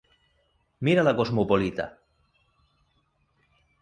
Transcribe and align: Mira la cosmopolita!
Mira 0.87 1.03
la 1.07 1.13
cosmopolita! 1.19 1.85